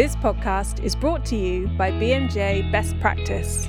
[0.00, 3.66] This podcast is brought to you by BMJ Best Practice.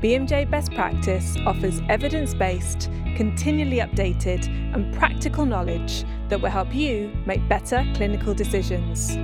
[0.00, 7.12] BMJ Best Practice offers evidence based, continually updated, and practical knowledge that will help you
[7.26, 9.16] make better clinical decisions.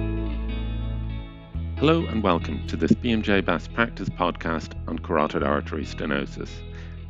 [1.79, 6.50] Hello and welcome to this BMJ Best Practice podcast on carotid artery stenosis.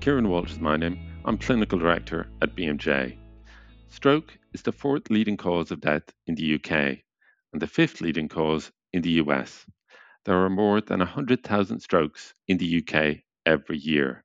[0.00, 0.98] Kieran Walsh is my name.
[1.24, 3.16] I'm Clinical Director at BMJ.
[3.88, 6.98] Stroke is the fourth leading cause of death in the UK
[7.54, 9.66] and the fifth leading cause in the US.
[10.24, 14.24] There are more than 100,000 strokes in the UK every year,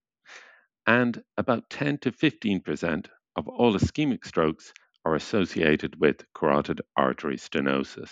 [0.86, 4.74] and about 10 to 15% of all ischemic strokes
[5.06, 8.12] are associated with carotid artery stenosis.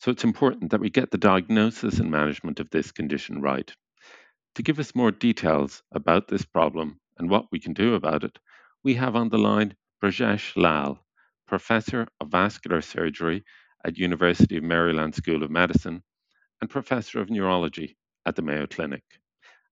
[0.00, 3.72] So it's important that we get the diagnosis and management of this condition right.
[4.56, 8.38] To give us more details about this problem and what we can do about it,
[8.84, 10.98] we have on the line Brajesh Lal,
[11.46, 13.44] Professor of Vascular Surgery
[13.84, 16.02] at University of Maryland School of Medicine
[16.60, 19.02] and Professor of Neurology at the Mayo Clinic.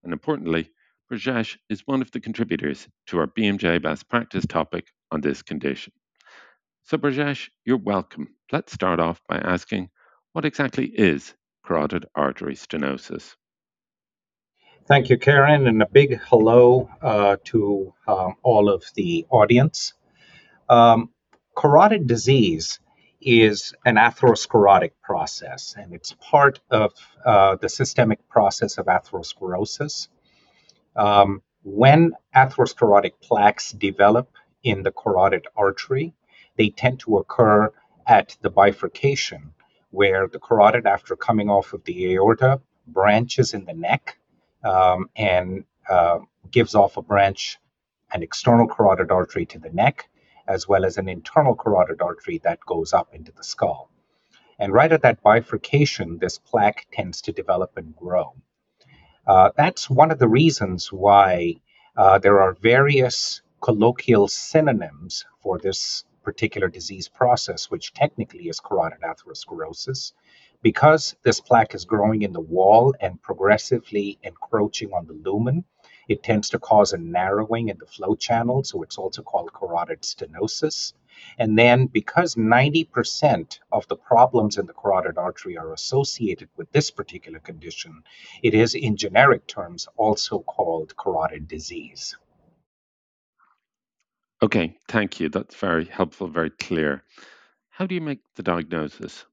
[0.04, 0.70] And importantly,
[1.10, 5.92] Brajesh is one of the contributors to our BMJ best practice topic on this condition.
[6.84, 8.28] So, Brajesh, you're welcome.
[8.52, 9.90] Let's start off by asking
[10.32, 13.36] what exactly is carotid artery stenosis?
[14.86, 19.92] Thank you, Kieran, and a big hello uh, to um, all of the audience.
[20.68, 21.10] Um,
[21.56, 22.80] carotid disease
[23.20, 26.92] is an atherosclerotic process, and it's part of
[27.24, 30.08] uh, the systemic process of atherosclerosis.
[30.96, 34.30] Um, when atherosclerotic plaques develop
[34.62, 36.14] in the carotid artery,
[36.56, 37.72] they tend to occur
[38.06, 39.52] at the bifurcation,
[39.90, 44.18] where the carotid, after coming off of the aorta, branches in the neck
[44.64, 46.18] um, and uh,
[46.50, 47.58] gives off a branch,
[48.12, 50.08] an external carotid artery to the neck,
[50.50, 53.88] as well as an internal carotid artery that goes up into the skull.
[54.58, 58.34] And right at that bifurcation, this plaque tends to develop and grow.
[59.26, 61.54] Uh, that's one of the reasons why
[61.96, 69.02] uh, there are various colloquial synonyms for this particular disease process, which technically is carotid
[69.02, 70.12] atherosclerosis.
[70.62, 75.64] Because this plaque is growing in the wall and progressively encroaching on the lumen,
[76.10, 80.02] it tends to cause a narrowing in the flow channel, so it's also called carotid
[80.02, 80.92] stenosis.
[81.38, 86.90] And then, because 90% of the problems in the carotid artery are associated with this
[86.90, 88.02] particular condition,
[88.42, 92.16] it is, in generic terms, also called carotid disease.
[94.42, 95.28] Okay, thank you.
[95.28, 97.04] That's very helpful, very clear.
[97.68, 99.26] How do you make the diagnosis?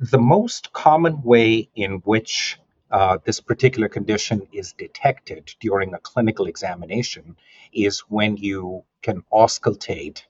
[0.00, 2.58] The most common way in which
[2.90, 7.36] uh, this particular condition is detected during a clinical examination
[7.72, 10.22] is when you can auscultate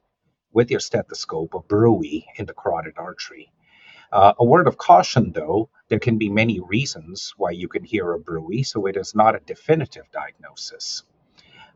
[0.52, 3.52] with your stethoscope a bruit in the carotid artery.
[4.10, 8.12] Uh, a word of caution, though, there can be many reasons why you can hear
[8.12, 11.04] a bruit, so it is not a definitive diagnosis.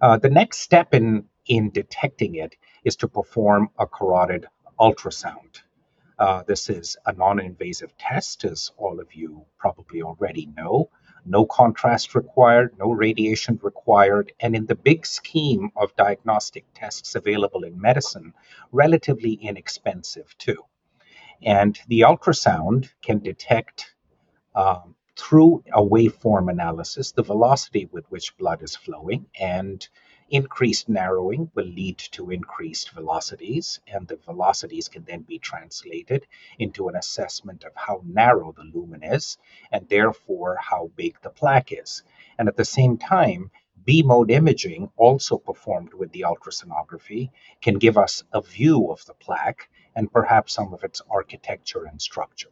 [0.00, 4.46] Uh, the next step in, in detecting it is to perform a carotid
[4.80, 5.62] ultrasound.
[6.22, 10.88] Uh, this is a non invasive test, as all of you probably already know.
[11.26, 17.64] No contrast required, no radiation required, and in the big scheme of diagnostic tests available
[17.64, 18.34] in medicine,
[18.70, 20.64] relatively inexpensive too.
[21.42, 23.92] And the ultrasound can detect
[24.54, 29.88] um, through a waveform analysis the velocity with which blood is flowing and
[30.32, 36.26] Increased narrowing will lead to increased velocities, and the velocities can then be translated
[36.58, 39.36] into an assessment of how narrow the lumen is,
[39.70, 42.02] and therefore how big the plaque is.
[42.38, 43.50] And at the same time,
[43.84, 49.12] B mode imaging, also performed with the ultrasonography, can give us a view of the
[49.12, 52.48] plaque and perhaps some of its architecture and structure.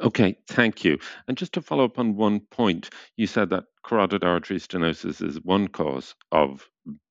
[0.00, 0.98] Okay, thank you.
[1.28, 5.40] And just to follow up on one point, you said that carotid artery stenosis is
[5.42, 6.68] one cause of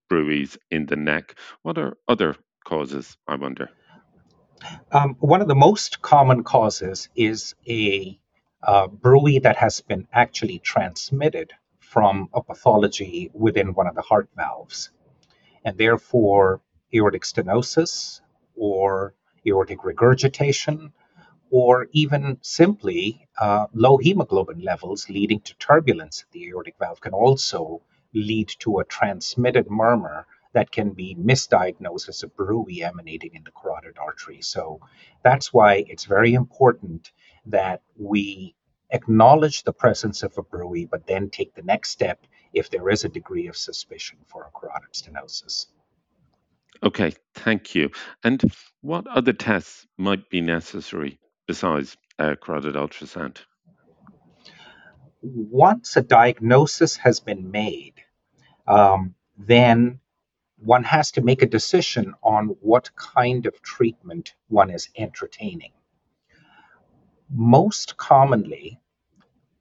[0.10, 1.36] bruits in the neck.
[1.64, 2.36] What are other
[2.66, 3.70] causes, I wonder?
[4.92, 8.20] Um, one of the most common causes is a
[8.62, 8.88] uh,
[9.44, 14.90] that has been actually transmitted from a pathology within one of the heart valves.
[15.64, 16.62] And therefore,
[16.94, 18.22] aortic stenosis
[18.56, 19.14] or
[19.48, 20.92] aortic regurgitation
[21.50, 27.14] or even simply uh, low hemoglobin levels leading to turbulence at the aortic valve can
[27.14, 27.82] also
[28.14, 33.52] lead to a transmitted murmur that can be misdiagnosed as a bruit emanating in the
[33.52, 34.42] carotid artery.
[34.42, 34.80] So
[35.24, 37.12] that's why it's very important
[37.48, 38.56] that we
[38.90, 43.04] acknowledge the presence of a bruit, but then take the next step if there is
[43.04, 45.68] a degree of suspicion for a carotid stenosis.
[46.82, 47.90] Okay, thank you.
[48.24, 48.42] And
[48.82, 53.38] what other tests might be necessary besides uh, carotid ultrasound?
[55.22, 57.96] Once a diagnosis has been made,
[58.68, 60.00] um, then
[60.58, 65.72] one has to make a decision on what kind of treatment one is entertaining.
[67.30, 68.80] Most commonly,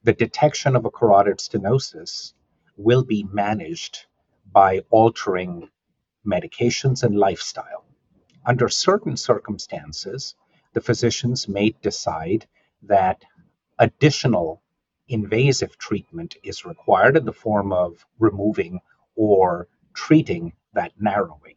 [0.03, 2.33] the detection of a carotid stenosis
[2.77, 4.05] will be managed
[4.51, 5.69] by altering
[6.25, 7.85] medications and lifestyle.
[8.45, 10.35] Under certain circumstances,
[10.75, 12.45] the physicians may decide
[12.83, 13.23] that
[13.79, 14.61] additional
[15.07, 18.81] invasive treatment is required in the form of removing
[19.15, 21.55] or treating that narrowing.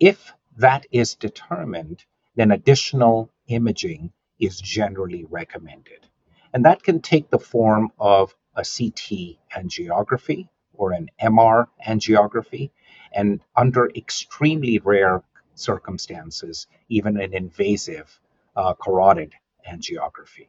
[0.00, 2.04] If that is determined,
[2.34, 6.08] then additional imaging is generally recommended.
[6.54, 12.70] And that can take the form of a CT angiography or an MR angiography,
[13.12, 15.22] and under extremely rare
[15.58, 18.20] circumstances, even an invasive
[18.54, 19.32] uh, carotid
[19.68, 20.48] angiography.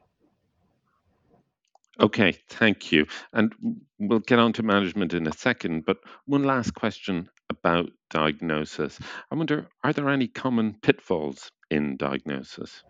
[2.00, 3.07] Okay, thank you.
[3.33, 3.54] And
[3.98, 9.00] we'll get on to management in a second, but one last question about diagnosis.
[9.31, 12.83] I wonder are there any common pitfalls in diagnosis?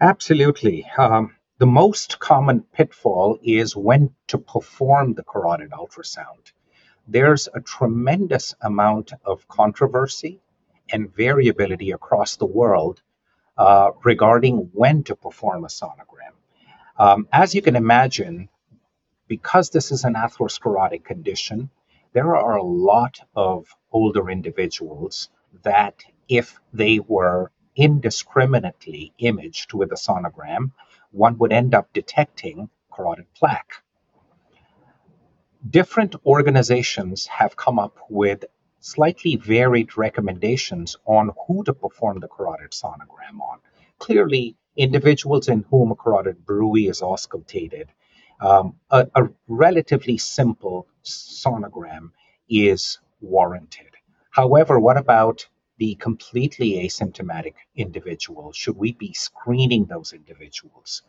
[0.00, 0.84] Absolutely.
[0.98, 6.52] Um, the most common pitfall is when to perform the carotid ultrasound.
[7.08, 10.40] There's a tremendous amount of controversy
[10.92, 13.02] and variability across the world
[13.58, 16.34] uh, regarding when to perform a sonogram.
[16.98, 18.48] Um, as you can imagine,
[19.28, 21.70] because this is an atherosclerotic condition,
[22.12, 25.28] there are a lot of older individuals
[25.62, 30.72] that, if they were indiscriminately imaged with a sonogram,
[31.10, 33.82] one would end up detecting carotid plaque.
[35.68, 38.44] Different organizations have come up with
[38.86, 43.58] slightly varied recommendations on who to perform the carotid sonogram on.
[43.98, 47.88] Clearly, individuals in whom a carotid bruit is auscultated,
[48.40, 52.10] um, a, a relatively simple sonogram
[52.48, 53.92] is warranted.
[54.30, 55.48] However, what about
[55.78, 58.52] the completely asymptomatic individual?
[58.52, 61.02] Should we be screening those individuals?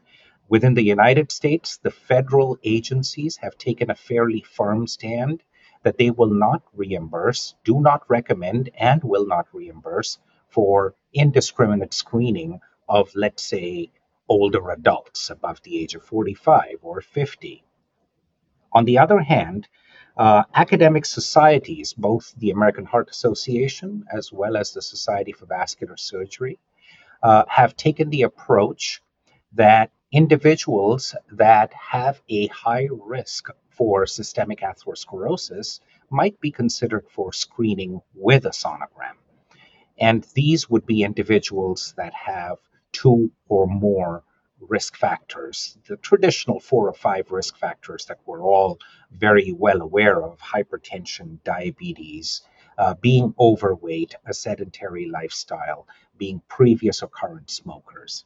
[0.50, 5.44] Within the United States, the federal agencies have taken a fairly firm stand
[5.88, 10.20] that they will not reimburse, do not recommend, and will not reimburse
[10.50, 13.90] for indiscriminate screening of, let's say,
[14.28, 17.64] older adults above the age of 45 or 50.
[18.74, 19.70] On the other hand,
[20.18, 25.96] uh, academic societies, both the American Heart Association as well as the Society for Vascular
[25.96, 26.60] Surgery,
[27.24, 29.02] uh, have taken the approach
[29.54, 35.80] that individuals that have a high risk for systemic atherosclerosis
[36.10, 39.18] might be considered for screening with a sonogram.
[40.00, 42.58] And these would be individuals that have
[42.92, 44.24] two or more
[44.60, 48.80] risk factors, the traditional four or five risk factors that we're all
[49.12, 52.42] very well aware of hypertension, diabetes,
[52.78, 55.88] uh, being overweight, a sedentary lifestyle,
[56.18, 58.26] being previous or current smokers.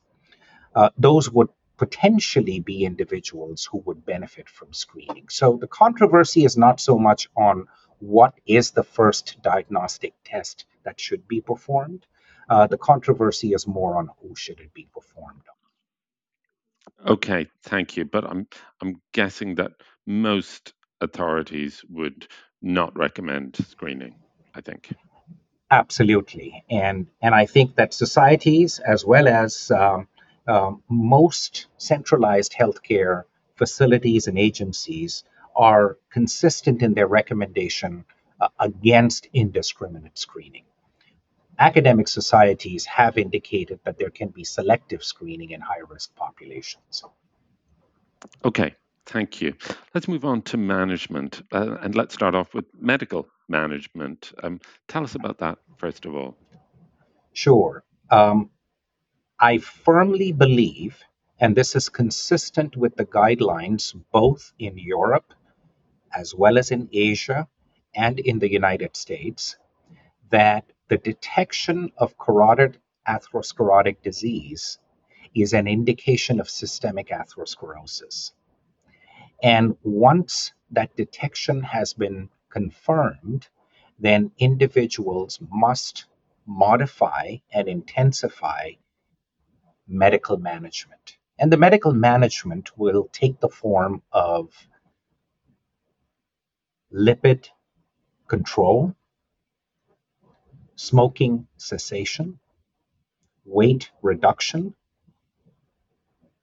[0.74, 1.50] Uh, those would
[1.82, 5.28] potentially be individuals who would benefit from screening.
[5.30, 7.66] So the controversy is not so much on
[7.98, 12.06] what is the first diagnostic test that should be performed,
[12.52, 17.14] uh, the controversy is more on who should it be performed on.
[17.14, 18.06] Okay, thank you.
[18.06, 18.48] But I'm
[18.80, 19.72] I'm guessing that
[20.06, 22.28] most authorities would
[22.62, 24.16] not recommend screening.
[24.54, 24.94] I think.
[25.72, 30.08] Absolutely, and and I think that societies as well as um,
[30.48, 33.24] um, most centralized healthcare
[33.56, 35.24] facilities and agencies
[35.56, 38.06] are consistent in their recommendation
[38.40, 40.64] uh, against indiscriminate screening
[41.62, 47.04] academic societies have indicated that there can be selective screening in high risk populations.
[48.44, 49.54] Okay, thank you.
[49.94, 54.34] Let's move on to management uh, and let's start off with medical management.
[54.42, 56.36] Um, tell us about that, first of all.
[57.34, 57.84] Sure.
[58.10, 58.50] Um,
[59.44, 61.04] I firmly believe,
[61.40, 65.34] and this is consistent with the guidelines both in Europe
[66.16, 67.48] as well as in Asia
[67.96, 69.58] and in the United States,
[70.30, 74.78] that the detection of carotid atherosclerotic disease
[75.34, 78.34] is an indication of systemic atherosclerosis.
[79.42, 83.48] And once that detection has been confirmed,
[83.98, 86.06] then individuals must
[86.46, 88.74] modify and intensify
[89.92, 91.18] medical management.
[91.38, 94.50] And the medical management will take the form of
[96.94, 97.50] lipid
[98.28, 98.96] control,
[100.76, 102.40] smoking cessation,
[103.46, 104.74] weight reduction,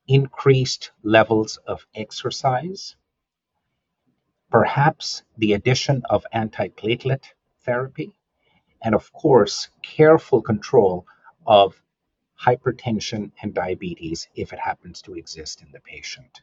[0.06, 2.96] increased levels of exercise,
[4.50, 7.24] perhaps the addition of antiplatelet
[7.64, 8.12] therapy,
[8.82, 11.06] and of course, careful control
[11.46, 11.80] of
[12.40, 16.40] hypertension and diabetes if it happens to exist in the patient.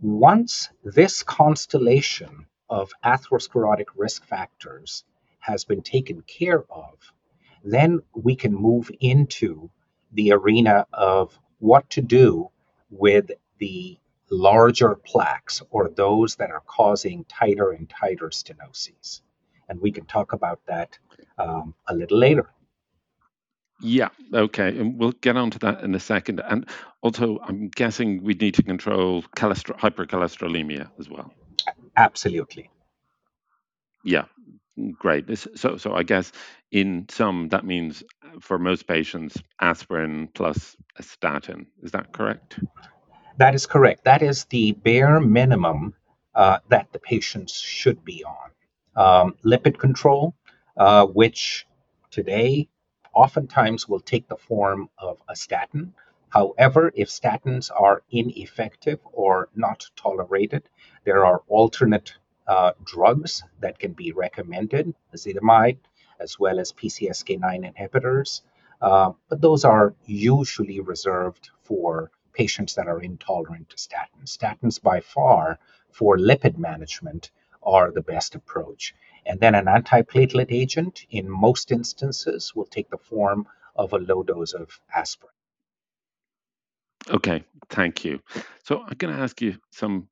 [0.00, 5.04] Once this constellation of atherosclerotic risk factors
[5.38, 7.12] has been taken care of,
[7.64, 9.70] then we can move into
[10.12, 12.50] the arena of what to do
[12.90, 13.98] with the
[14.30, 19.20] larger plaques or those that are causing tighter and tighter stenoses.
[19.68, 20.98] And we can talk about that
[21.38, 22.50] um, a little later.
[23.82, 24.68] Yeah, okay.
[24.68, 26.40] And we'll get on to that in a second.
[26.48, 26.68] And
[27.02, 31.34] also, I'm guessing we need to control cholester- hypercholesterolemia as well.
[31.96, 32.70] Absolutely.
[34.04, 34.26] Yeah,
[34.92, 35.36] great.
[35.56, 36.30] So, so I guess
[36.70, 38.04] in some, that means
[38.40, 41.66] for most patients, aspirin plus a statin.
[41.82, 42.60] Is that correct?
[43.38, 44.04] That is correct.
[44.04, 45.94] That is the bare minimum
[46.36, 48.50] uh, that the patients should be on.
[48.94, 50.34] Um, lipid control,
[50.76, 51.66] uh, which
[52.10, 52.68] today
[53.12, 55.94] oftentimes will take the form of a statin.
[56.28, 60.68] However, if statins are ineffective or not tolerated,
[61.04, 62.14] there are alternate
[62.46, 65.78] uh, drugs that can be recommended, ezetimibe,
[66.18, 68.42] as well as PCSK9 inhibitors.
[68.80, 74.36] Uh, but those are usually reserved for patients that are intolerant to statins.
[74.36, 75.58] Statins, by far,
[75.90, 77.30] for lipid management,
[77.62, 78.94] are the best approach.
[79.24, 84.22] And then an antiplatelet agent, in most instances, will take the form of a low
[84.22, 85.32] dose of aspirin.
[87.10, 88.20] Okay, thank you.
[88.64, 90.08] So I'm going to ask you some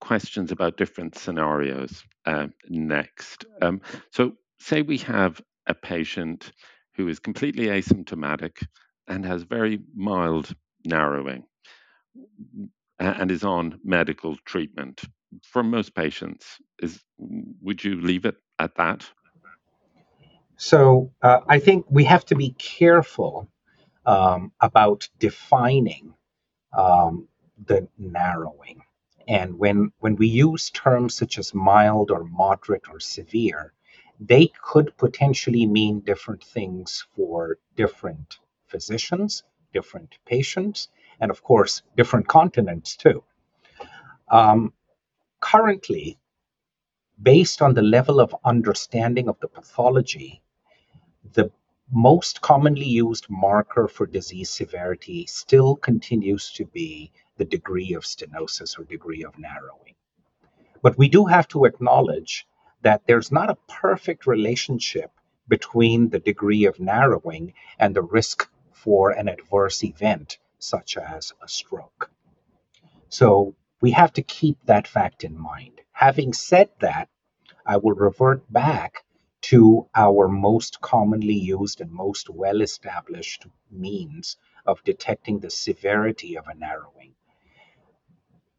[0.00, 3.46] questions about different scenarios uh, next.
[3.62, 3.80] Um,
[4.10, 6.52] so, say we have a patient
[6.96, 8.66] who is completely asymptomatic
[9.08, 10.54] and has very mild
[10.84, 11.44] narrowing
[12.98, 15.02] and is on medical treatment.
[15.42, 19.08] For most patients, is would you leave it at that?
[20.56, 23.48] So uh, I think we have to be careful
[24.06, 26.14] um, about defining
[26.76, 27.28] um,
[27.66, 28.82] the narrowing.
[29.26, 33.72] And when, when we use terms such as mild or moderate or severe,
[34.20, 39.42] they could potentially mean different things for different physicians,
[39.72, 40.88] different patients,
[41.20, 43.24] and of course, different continents too.
[44.28, 44.72] Um,
[45.40, 46.18] currently,
[47.22, 50.42] based on the level of understanding of the pathology,
[51.32, 51.50] the
[51.90, 58.78] most commonly used marker for disease severity still continues to be the degree of stenosis
[58.78, 59.94] or degree of narrowing.
[60.82, 62.46] But we do have to acknowledge
[62.82, 65.10] that there's not a perfect relationship
[65.48, 71.48] between the degree of narrowing and the risk for an adverse event such as a
[71.48, 72.10] stroke.
[73.08, 75.80] So we have to keep that fact in mind.
[75.94, 77.08] Having said that,
[77.64, 79.04] I will revert back
[79.42, 84.36] to our most commonly used and most well established means
[84.66, 87.14] of detecting the severity of a narrowing.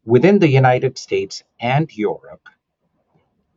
[0.04, 2.48] Within the United States and Europe,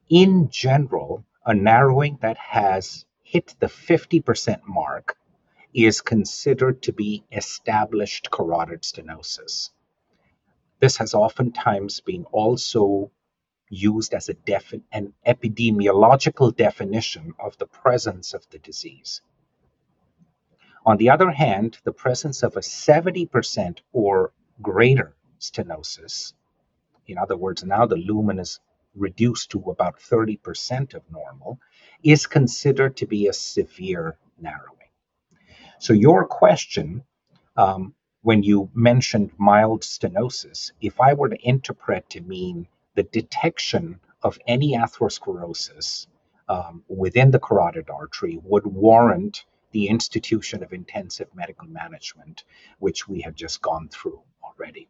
[0.10, 5.18] in general, a narrowing that has hit the 50% mark
[5.74, 9.70] is considered to be established carotid stenosis.
[10.82, 13.12] This has oftentimes been also
[13.70, 19.22] used as defi- an epidemiological definition of the presence of the disease.
[20.86, 26.34] On the other hand, the presence of a 70% or greater stenosis,
[27.08, 28.60] in other words, now the lumen is
[28.96, 31.60] reduced to about 30% of normal,
[32.04, 34.90] is considered to be a severe narrowing.
[35.80, 37.04] So, your question
[37.56, 42.68] um, when you mentioned mild stenosis, if I were to interpret to mean
[43.00, 46.08] the detection of any atherosclerosis
[46.50, 52.44] um, within the carotid artery would warrant the institution of intensive medical management,
[52.80, 54.90] which we have just gone through already.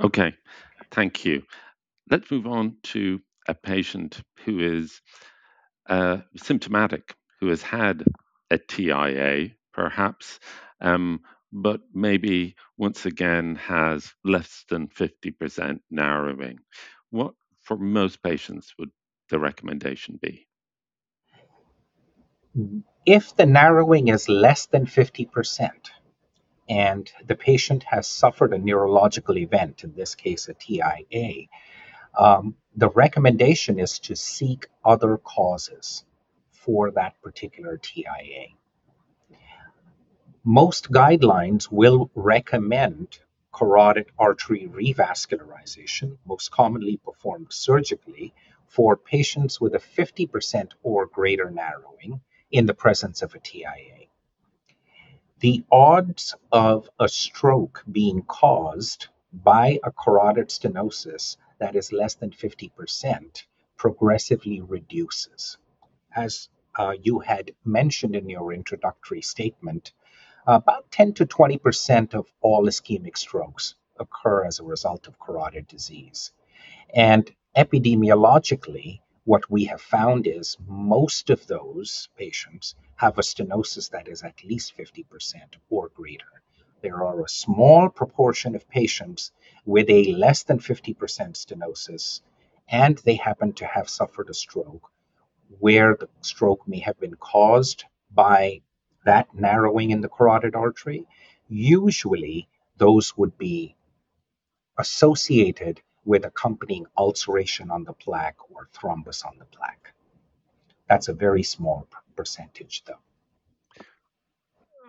[0.00, 0.32] Okay,
[0.90, 1.42] thank you.
[2.10, 5.02] Let's move on to a patient who is
[5.90, 8.02] uh, symptomatic, who has had
[8.50, 10.40] a TIA, perhaps,
[10.80, 11.20] um,
[11.54, 16.60] but maybe once again has less than 50% narrowing.
[17.10, 18.90] What, for most patients, would
[19.30, 20.48] the recommendation be?
[23.06, 25.70] If the narrowing is less than 50%,
[26.68, 31.46] and the patient has suffered a neurological event, in this case a TIA,
[32.18, 36.04] um, the recommendation is to seek other causes
[36.52, 38.46] for that particular TIA.
[40.46, 43.18] Most guidelines will recommend
[43.50, 48.34] carotid artery revascularization, most commonly performed surgically,
[48.66, 52.20] for patients with a 50% or greater narrowing
[52.50, 54.08] in the presence of a TIA.
[55.40, 62.32] The odds of a stroke being caused by a carotid stenosis that is less than
[62.32, 63.44] 50%
[63.78, 65.56] progressively reduces.
[66.14, 69.94] As uh, you had mentioned in your introductory statement,
[70.46, 76.32] about 10 to 20% of all ischemic strokes occur as a result of carotid disease.
[76.94, 84.06] And epidemiologically, what we have found is most of those patients have a stenosis that
[84.06, 85.04] is at least 50%
[85.70, 86.42] or greater.
[86.82, 89.32] There are a small proportion of patients
[89.64, 92.20] with a less than 50% stenosis,
[92.68, 94.90] and they happen to have suffered a stroke
[95.58, 98.60] where the stroke may have been caused by
[99.04, 101.06] that narrowing in the carotid artery.
[101.48, 103.76] Usually, those would be
[104.78, 109.92] associated with accompanying ulceration on the plaque or thrombus on the plaque.
[110.88, 112.98] That's a very small percentage, though.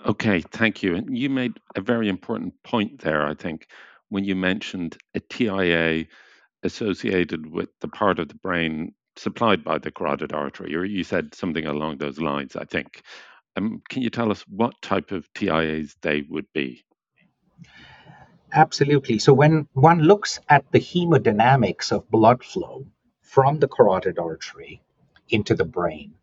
[0.05, 0.95] Okay, thank you.
[0.95, 3.67] And you made a very important point there, I think,
[4.09, 6.05] when you mentioned a TIA
[6.63, 11.33] associated with the part of the brain supplied by the carotid artery, or you said
[11.33, 13.01] something along those lines, I think.
[13.55, 16.83] Um, can you tell us what type of TIAs they would be?
[18.51, 19.19] Absolutely.
[19.19, 22.85] So when one looks at the hemodynamics of blood flow
[23.21, 24.81] from the carotid artery
[25.29, 26.13] into the brain,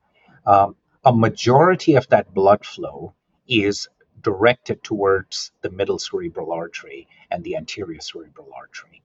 [0.46, 3.14] um, a majority of that blood flow
[3.48, 3.88] is
[4.22, 9.02] directed towards the middle cerebral artery and the anterior cerebral artery.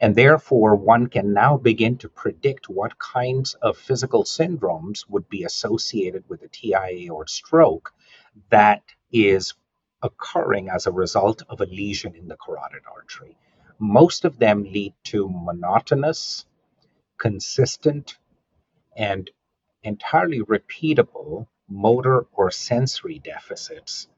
[0.00, 5.44] And therefore, one can now begin to predict what kinds of physical syndromes would be
[5.44, 7.92] associated with a TIA or stroke
[8.50, 9.54] that is
[10.02, 13.36] occurring as a result of a lesion in the carotid artery.
[13.78, 16.44] Most of them lead to monotonous,
[17.18, 18.18] consistent,
[18.96, 19.30] and
[19.82, 24.08] entirely repeatable motor or sensory deficits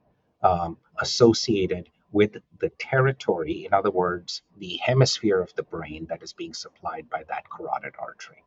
[0.42, 6.32] um, associated with the territory, in other words, the hemisphere of the brain that is
[6.32, 8.42] being supplied by that carotid artery.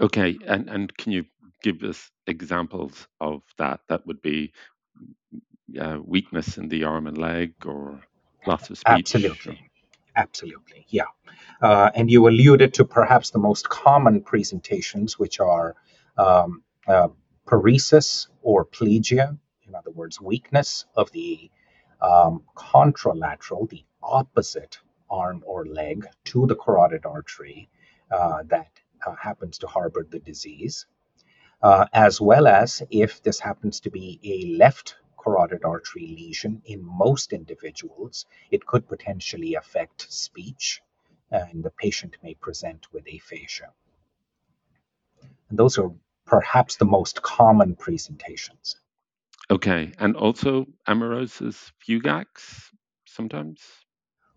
[0.00, 1.24] Okay, and, and can you
[1.62, 3.80] give us examples of that?
[3.88, 4.52] That would be
[5.78, 8.00] uh, weakness in the arm and leg or
[8.46, 9.14] loss of speech?
[9.14, 9.70] Absolutely.
[10.14, 11.04] Absolutely, yeah.
[11.60, 15.74] Uh, and you alluded to perhaps the most common presentations, which are
[16.18, 17.08] um, uh,
[17.46, 19.38] paresis or plegia,
[19.72, 21.50] in other words, weakness of the
[22.02, 27.70] um, contralateral, the opposite arm or leg to the carotid artery
[28.10, 28.70] uh, that
[29.06, 30.84] uh, happens to harbor the disease,
[31.62, 36.84] uh, as well as if this happens to be a left carotid artery lesion in
[36.84, 40.82] most individuals, it could potentially affect speech,
[41.30, 43.72] and the patient may present with aphasia.
[45.48, 45.90] And those are
[46.26, 48.76] perhaps the most common presentations.
[49.50, 52.70] Okay, and also amaurosis fugax
[53.06, 53.60] sometimes.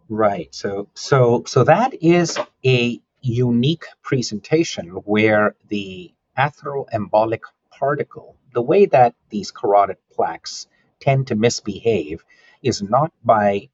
[0.10, 0.54] Right.
[0.54, 7.42] So so so that is a unique presentation where the atheroembolic
[7.72, 10.68] particle, the way that these carotid plaques
[11.00, 12.24] tend to misbehave
[12.62, 13.70] is not by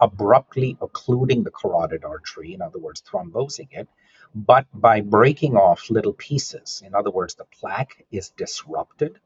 [0.00, 3.88] abruptly occluding the carotid artery, in other words, thrombosing it,
[4.34, 6.82] but by breaking off little pieces.
[6.84, 9.18] In other words, the plaque is disrupted,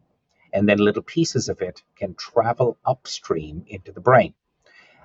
[0.55, 4.33] and then little pieces of it can travel upstream into the brain.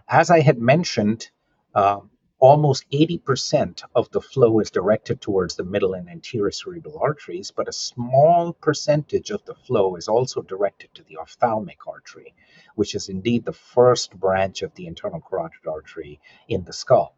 [0.08, 1.30] As I had mentioned,
[1.74, 2.02] uh,
[2.40, 7.68] almost 80% of the flow is directed towards the middle and anterior cerebral arteries, but
[7.68, 12.34] a small percentage of the flow is also directed to the ophthalmic artery,
[12.76, 17.16] which is indeed the first branch of the internal carotid artery in the skull.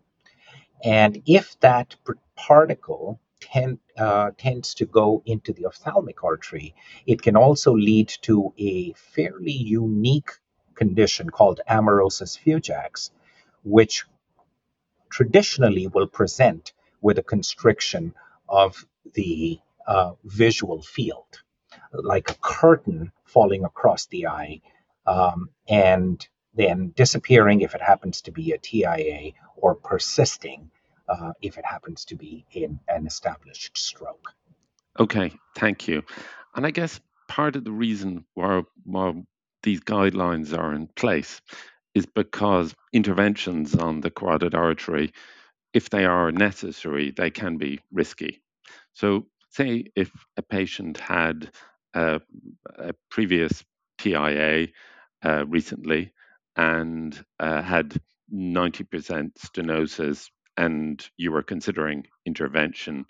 [0.83, 1.95] And if that
[2.35, 6.73] particle tend, uh, tends to go into the ophthalmic artery,
[7.05, 10.31] it can also lead to a fairly unique
[10.75, 13.11] condition called amaurosis fugax,
[13.63, 14.05] which
[15.09, 18.13] traditionally will present with a constriction
[18.47, 21.41] of the uh, visual field,
[21.91, 24.61] like a curtain falling across the eye,
[25.05, 30.69] um, and then disappearing if it happens to be a TIA or persisting
[31.11, 34.33] uh, if it happens to be in an established stroke.
[34.99, 36.03] Okay, thank you.
[36.55, 39.13] And I guess part of the reason why, why
[39.63, 41.41] these guidelines are in place
[41.93, 45.11] is because interventions on the carotid artery
[45.73, 48.43] if they are necessary, they can be risky.
[48.93, 51.51] So, say if a patient had
[51.93, 52.21] a,
[53.09, 53.63] previous
[53.97, 54.67] TIA
[55.23, 56.13] uh, recently
[56.55, 57.95] and uh, had
[58.33, 63.05] 90% stenosis and you were considering intervention,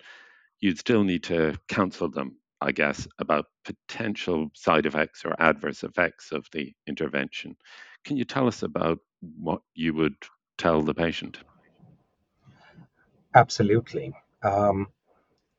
[0.60, 6.32] you'd still need to counsel them, I guess, about potential side effects or adverse effects
[6.32, 7.56] of the intervention.
[8.04, 10.16] Can you tell us about what you would
[10.58, 11.38] tell the patient?
[13.34, 14.12] Absolutely.
[14.42, 14.88] Um,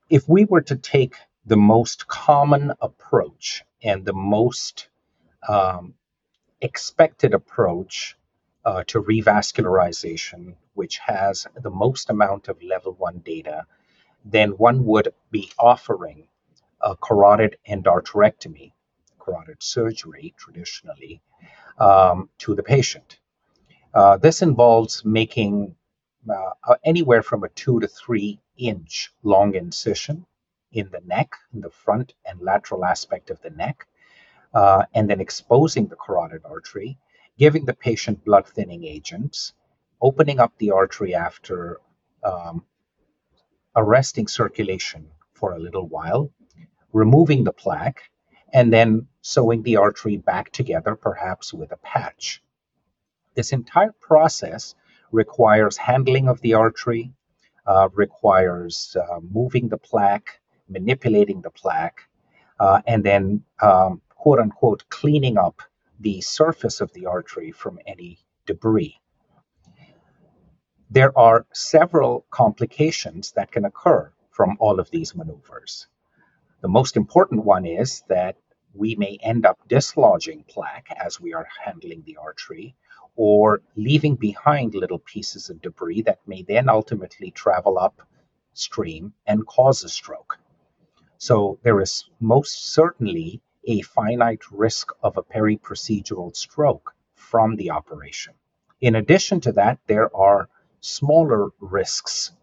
[0.10, 1.16] if we were to take
[1.46, 4.88] the most common approach and the most
[5.48, 5.96] um,
[6.62, 8.16] expected approach
[8.64, 13.66] uh, to revascularization, which has the most amount of level one data,
[14.26, 16.28] then one would be offering
[16.82, 18.74] a carotid endarterectomy,
[19.20, 21.22] carotid surgery traditionally,
[21.78, 23.20] um, to the patient.
[23.94, 25.76] Uh, this involves making
[26.30, 30.26] uh, anywhere from a two to three inch long incision
[30.72, 33.86] in the neck, in the front and lateral aspect of the neck,
[34.54, 36.98] uh, and then exposing the carotid artery,
[37.38, 39.54] giving the patient blood thinning agents,
[40.04, 41.80] opening up the artery after
[42.24, 42.66] um,
[43.76, 46.30] arresting circulation for a little while,
[46.92, 48.02] removing the plaque,
[48.54, 52.44] and then sewing the artery back together, perhaps with a patch.
[53.34, 54.76] This entire process
[55.12, 57.14] requires handling of the artery,
[57.66, 62.02] uh, requires uh, moving the plaque, manipulating the plaque,
[62.60, 65.62] uh, and then um, quote unquote cleaning up
[66.00, 69.00] the surface of the artery from any debris.
[70.94, 75.88] There are several complications that can occur from all of these maneuvers.
[76.62, 78.38] The most important one is that
[78.76, 82.76] we may end up dislodging plaque as we are handling the artery
[83.16, 89.84] or leaving behind little pieces of debris that may then ultimately travel upstream and cause
[89.84, 90.38] a stroke.
[91.18, 98.36] So there is most certainly a finite risk of a periprocedural stroke from the operation.
[98.80, 100.50] In addition to that, there are
[100.84, 102.34] smaller risks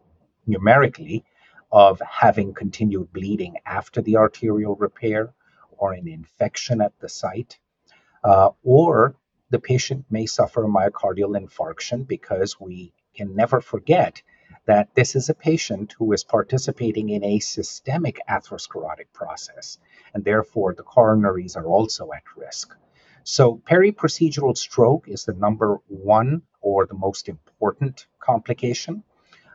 [0.47, 1.25] numerically
[1.71, 5.33] of having continued bleeding after the arterial repair
[5.77, 7.59] or an infection at the site,
[8.25, 9.15] uh, or
[9.51, 14.23] the patient may suffer myocardial infarction because we can never forget
[14.67, 19.79] that this is a patient who is participating in a systemic atherosclerotic process,
[20.15, 22.75] and therefore the coronaries are also at risk.
[23.25, 29.03] So, periprocedural stroke is the number one or the most important complication.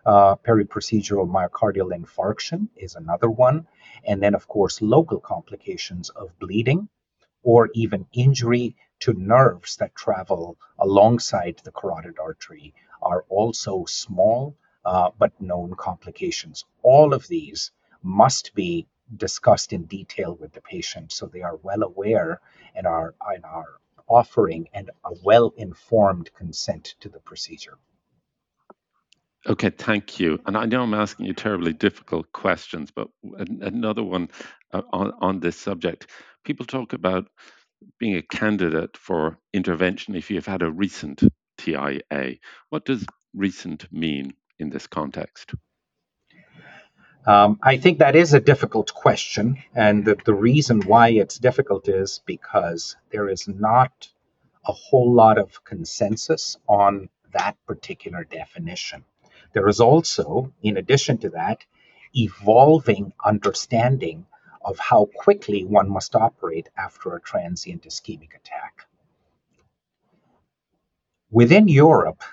[0.06, 3.68] Uh, periprocedural myocardial infarction is another one.
[4.06, 6.90] And then, of course, local complications of bleeding
[7.42, 15.10] or even injury to nerves that travel alongside the carotid artery are also small uh,
[15.18, 16.66] but known complications.
[16.84, 17.72] All of these
[18.04, 22.42] must be discussed in detail with the patient so they are well aware
[22.76, 27.78] and are, and are offering and a well informed consent to the procedure.
[29.48, 30.40] Okay, thank you.
[30.48, 33.10] And I know I'm asking you terribly difficult questions, but
[33.62, 34.30] another one
[34.74, 36.08] uh, on, on this subject.
[36.44, 37.28] People talk about
[38.00, 41.22] being a candidate for intervention if you've had a recent
[41.60, 42.38] TIA.
[42.70, 44.34] What does recent mean?
[44.60, 45.54] in this context?
[47.26, 49.58] Um, I think that is a difficult question.
[49.74, 54.10] And the, the reason why it's difficult is because there is not
[54.66, 59.04] a whole lot of consensus on that particular definition.
[59.54, 61.66] There is also, in addition to that,
[62.14, 64.26] evolving understanding
[64.64, 68.88] of how quickly one must operate after a transient ischemic attack.
[71.32, 72.24] Within Europe,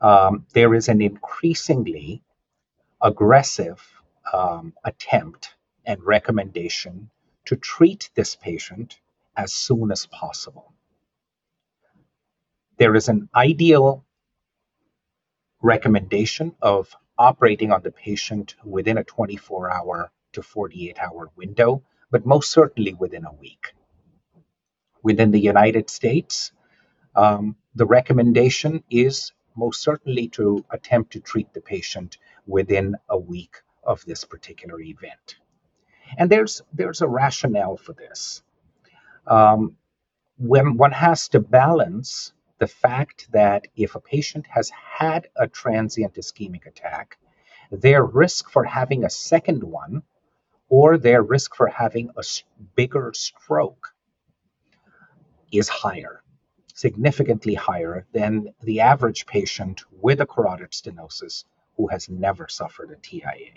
[0.00, 2.22] um, there is an increasingly
[3.00, 3.99] aggressive
[4.32, 7.10] um, attempt and recommendation
[7.46, 9.00] to treat this patient
[9.36, 10.72] as soon as possible.
[12.78, 14.04] There is an ideal
[15.62, 22.24] recommendation of operating on the patient within a 24 hour to 48 hour window, but
[22.24, 23.74] most certainly within a week.
[25.02, 26.52] Within the United States,
[27.14, 33.56] um, the recommendation is most certainly to attempt to treat the patient within a week
[33.82, 35.36] of this particular event.
[36.18, 38.42] And there's there's a rationale for this.
[39.26, 39.76] Um,
[40.38, 46.14] when one has to balance the fact that if a patient has had a transient
[46.14, 47.18] ischemic attack,
[47.70, 50.02] their risk for having a second one
[50.68, 52.24] or their risk for having a
[52.74, 53.94] bigger stroke
[55.52, 56.22] is higher
[56.80, 61.44] significantly higher than the average patient with a carotid stenosis
[61.76, 63.52] who has never suffered a TIA.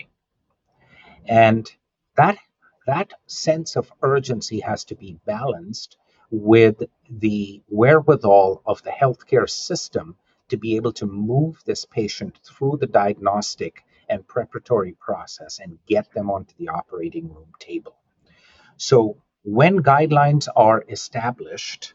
[1.26, 1.70] And
[2.16, 2.38] that,
[2.86, 5.96] that sense of urgency has to be balanced
[6.30, 10.16] with the wherewithal of the healthcare system
[10.48, 16.12] to be able to move this patient through the diagnostic and preparatory process and get
[16.12, 17.96] them onto the operating room table.
[18.76, 21.94] So, when guidelines are established,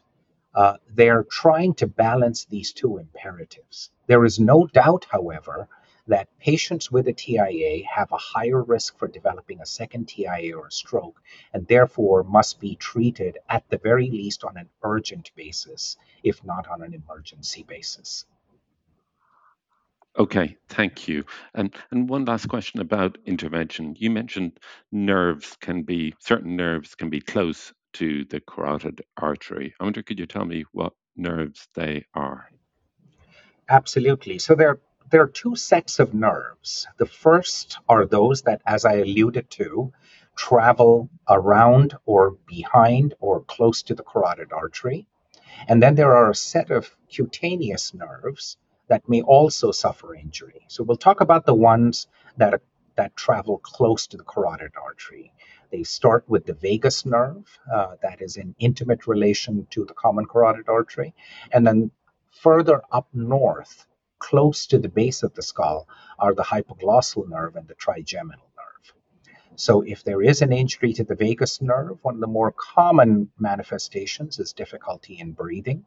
[0.54, 3.90] uh, they're trying to balance these two imperatives.
[4.06, 5.68] There is no doubt, however,
[6.10, 10.68] that patients with a TIA have a higher risk for developing a second TIA or
[10.68, 11.22] stroke,
[11.54, 16.66] and therefore must be treated at the very least on an urgent basis, if not
[16.68, 18.26] on an emergency basis.
[20.18, 21.24] Okay, thank you.
[21.54, 23.94] And and one last question about intervention.
[23.96, 24.58] You mentioned
[24.90, 29.74] nerves can be certain nerves can be close to the carotid artery.
[29.78, 32.48] I wonder, could you tell me what nerves they are?
[33.68, 34.40] Absolutely.
[34.40, 36.86] So there there are two sets of nerves.
[36.98, 39.92] The first are those that, as I alluded to,
[40.36, 45.06] travel around or behind or close to the carotid artery.
[45.68, 48.56] And then there are a set of cutaneous nerves
[48.88, 50.64] that may also suffer injury.
[50.68, 52.62] So we'll talk about the ones that
[52.96, 55.32] that travel close to the carotid artery.
[55.70, 60.26] They start with the vagus nerve, uh, that is in intimate relation to the common
[60.26, 61.14] carotid artery,
[61.52, 61.92] and then
[62.30, 63.86] further up north,
[64.20, 68.94] close to the base of the skull, are the hypoglossal nerve and the trigeminal nerve.
[69.56, 73.30] So, if there is an injury to the vagus nerve, one of the more common
[73.38, 75.84] manifestations is difficulty in breathing.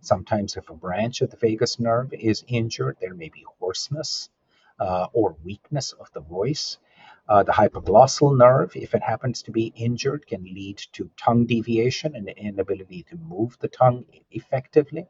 [0.00, 4.28] Sometimes, if a branch of the vagus nerve is injured, there may be hoarseness
[4.80, 6.78] uh, or weakness of the voice.
[7.28, 12.16] Uh, the hypoglossal nerve, if it happens to be injured, can lead to tongue deviation
[12.16, 15.06] and inability to move the tongue effectively.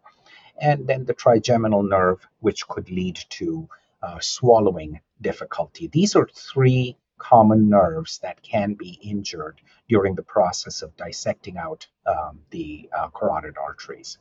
[0.61, 3.69] And then the trigeminal nerve, which could lead to
[4.03, 5.89] uh, swallowing difficulty.
[5.89, 11.87] These are three common nerves that can be injured during the process of dissecting out
[12.07, 14.19] um, the uh, carotid arteries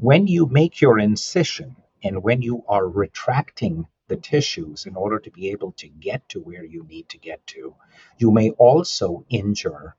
[0.00, 5.30] when you make your incision and when you are retracting the tissues in order to
[5.30, 7.74] be able to get to where you need to get to,
[8.18, 9.96] you may also injure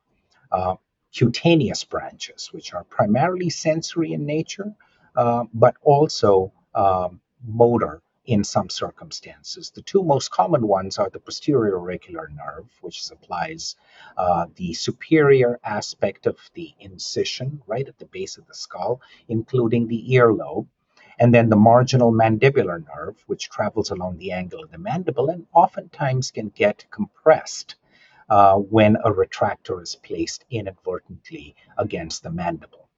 [0.51, 0.75] uh,
[1.15, 4.75] cutaneous branches, which are primarily sensory in nature,
[5.15, 9.69] uh, but also um, motor in some circumstances.
[9.69, 13.75] The two most common ones are the posterior auricular nerve, which supplies
[14.17, 18.99] uh, the superior aspect of the incision right at the base of the skull,
[19.29, 20.67] including the earlobe,
[21.19, 25.45] and then the marginal mandibular nerve, which travels along the angle of the mandible and
[25.53, 27.75] oftentimes can get compressed
[28.29, 32.89] uh, when a retractor is placed inadvertently against the mandible.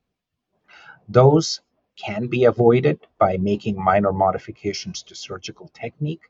[1.09, 1.61] Those
[1.97, 6.29] can be avoided by making minor modifications to surgical technique.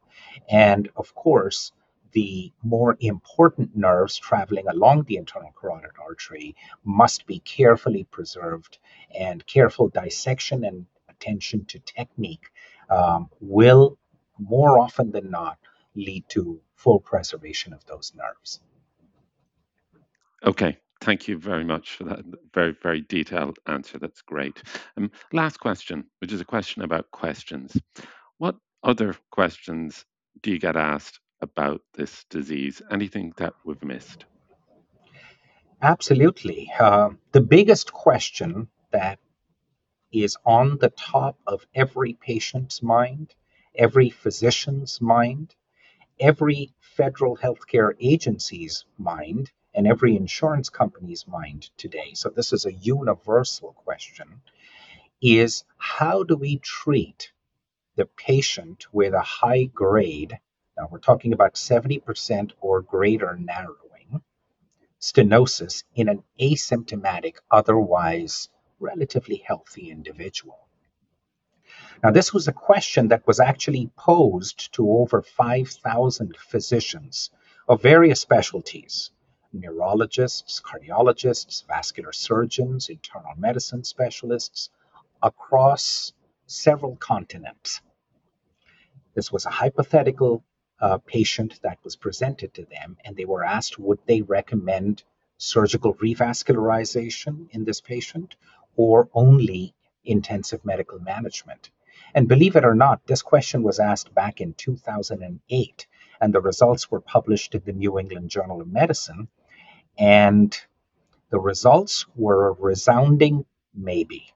[0.49, 1.71] And of course,
[2.13, 8.77] the more important nerves traveling along the internal carotid artery must be carefully preserved,
[9.17, 12.49] and careful dissection and attention to technique
[12.89, 13.97] um, will
[14.39, 15.57] more often than not
[15.95, 18.61] lead to full preservation of those nerves.
[20.45, 23.99] Okay, Thank you very much for that very, very detailed answer.
[23.99, 24.63] That's great.
[24.97, 27.79] Um, last question, which is a question about questions.
[28.39, 30.05] What other questions
[30.41, 32.81] do you get asked about this disease?
[32.89, 34.25] Anything that we've missed?
[35.81, 36.71] Absolutely.
[36.79, 39.19] Uh, the biggest question that
[40.11, 43.35] is on the top of every patient's mind,
[43.75, 45.53] every physician's mind,
[46.19, 52.73] every federal healthcare agency's mind in every insurance company's mind today, so this is a
[52.73, 54.41] universal question,
[55.21, 57.31] is how do we treat
[57.95, 60.39] the patient with a high grade,
[60.75, 64.23] now we're talking about 70% or greater narrowing,
[64.99, 70.57] stenosis in an asymptomatic, otherwise relatively healthy individual?
[72.03, 77.29] Now, this was a question that was actually posed to over 5,000 physicians
[77.67, 79.11] of various specialties
[79.53, 84.69] neurologists, cardiologists, vascular surgeons, internal medicine specialists
[85.21, 86.13] across
[86.45, 87.81] several continents.
[89.15, 90.43] This was a hypothetical
[90.79, 95.03] uh, patient that was presented to them, and they were asked would they recommend
[95.37, 98.35] surgical revascularization in this patient
[98.75, 101.69] or only intensive medical management.
[102.13, 105.87] And believe it or not, this question was asked back in 2008,
[106.21, 109.27] and the results were published in the New England Journal of Medicine.
[109.97, 110.57] And
[111.29, 114.33] the results were a resounding maybe.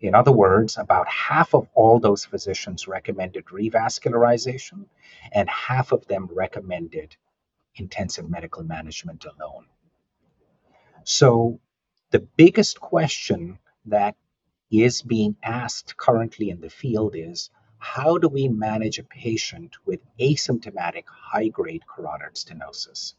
[0.00, 4.86] In other words, about half of all those physicians recommended revascularization,
[5.32, 7.16] and half of them recommended
[7.74, 9.66] intensive medical management alone.
[11.04, 11.58] So,
[12.10, 14.14] the biggest question that
[14.70, 20.00] is being asked currently in the field is how do we manage a patient with
[20.18, 23.14] asymptomatic high grade carotid stenosis?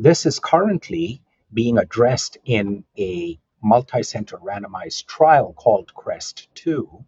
[0.00, 7.04] This is currently being addressed in a multi-center randomized trial called CREST 2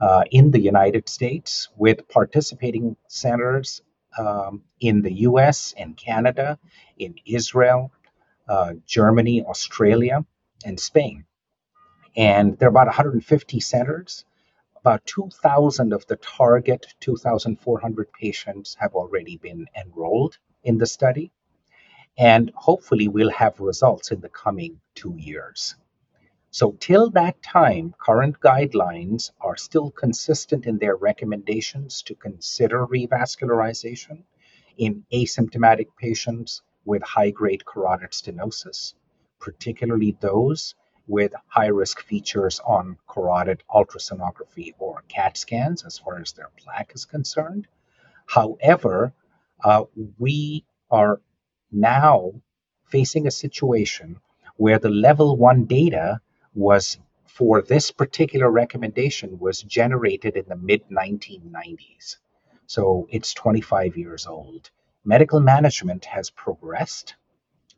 [0.00, 3.80] uh, in the United States with participating centers
[4.18, 6.58] um, in the US, in Canada,
[6.98, 7.92] in Israel,
[8.48, 10.26] uh, Germany, Australia,
[10.64, 11.24] and Spain.
[12.16, 14.24] And there are about 150 centers.
[14.78, 21.30] About 2,000 of the target 2,400 patients have already been enrolled in the study.
[22.18, 25.74] And hopefully, we'll have results in the coming two years.
[26.50, 34.24] So, till that time, current guidelines are still consistent in their recommendations to consider revascularization
[34.76, 38.92] in asymptomatic patients with high grade carotid stenosis,
[39.40, 40.74] particularly those
[41.06, 46.92] with high risk features on carotid ultrasonography or CAT scans as far as their plaque
[46.94, 47.66] is concerned.
[48.26, 49.14] However,
[49.64, 49.84] uh,
[50.18, 51.20] we are
[51.72, 52.32] now
[52.84, 54.20] facing a situation
[54.56, 56.20] where the level one data
[56.54, 62.16] was for this particular recommendation was generated in the mid 1990s.
[62.66, 64.70] So it's 25 years old.
[65.04, 67.14] Medical management has progressed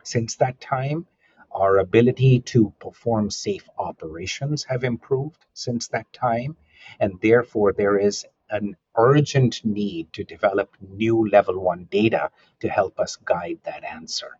[0.02, 1.06] since that time.
[1.52, 6.56] Our ability to perform safe operations have improved since that time,
[6.98, 12.30] and therefore there is an urgent need to develop new level one data
[12.60, 14.38] to help us guide that answer.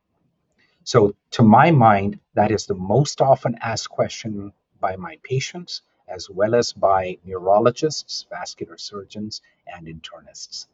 [0.85, 6.29] So, to my mind, that is the most often asked question by my patients, as
[6.29, 10.67] well as by neurologists, vascular surgeons, and internists.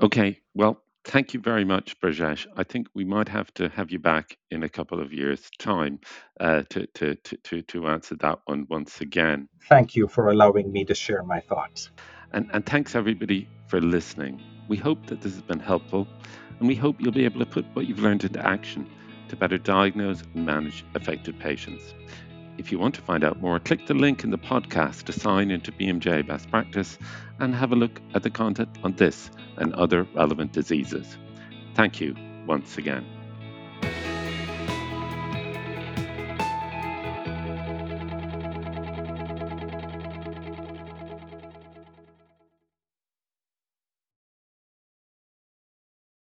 [0.00, 2.46] Okay, well, thank you very much, Brajesh.
[2.56, 6.00] I think we might have to have you back in a couple of years' time
[6.40, 9.48] uh, to, to, to, to answer that one once again.
[9.68, 11.90] Thank you for allowing me to share my thoughts.
[12.32, 14.40] And, and thanks, everybody, for listening.
[14.68, 16.08] We hope that this has been helpful
[16.58, 18.88] and we hope you'll be able to put what you've learned into action
[19.28, 21.94] to better diagnose and manage affected patients.
[22.58, 25.50] If you want to find out more, click the link in the podcast to sign
[25.50, 26.98] into BMJ Best Practice
[27.38, 31.16] and have a look at the content on this and other relevant diseases.
[31.74, 32.14] Thank you
[32.46, 33.21] once again.